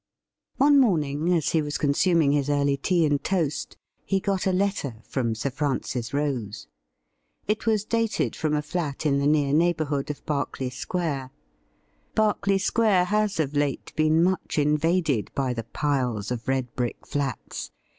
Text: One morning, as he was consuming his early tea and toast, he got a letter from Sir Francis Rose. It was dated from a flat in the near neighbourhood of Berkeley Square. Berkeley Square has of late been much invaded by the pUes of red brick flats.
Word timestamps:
One 0.57 0.79
morning, 0.79 1.31
as 1.31 1.49
he 1.51 1.61
was 1.61 1.77
consuming 1.77 2.31
his 2.31 2.49
early 2.49 2.75
tea 2.75 3.05
and 3.05 3.23
toast, 3.23 3.77
he 4.03 4.19
got 4.19 4.47
a 4.47 4.51
letter 4.51 4.95
from 5.03 5.35
Sir 5.35 5.51
Francis 5.51 6.11
Rose. 6.11 6.65
It 7.47 7.67
was 7.67 7.85
dated 7.85 8.35
from 8.35 8.55
a 8.55 8.63
flat 8.63 9.05
in 9.05 9.19
the 9.19 9.27
near 9.27 9.53
neighbourhood 9.53 10.09
of 10.09 10.25
Berkeley 10.25 10.71
Square. 10.71 11.29
Berkeley 12.15 12.57
Square 12.57 13.05
has 13.13 13.39
of 13.39 13.53
late 13.55 13.93
been 13.95 14.23
much 14.23 14.57
invaded 14.57 15.29
by 15.35 15.53
the 15.53 15.65
pUes 15.65 16.31
of 16.31 16.47
red 16.47 16.73
brick 16.75 17.05
flats. 17.05 17.69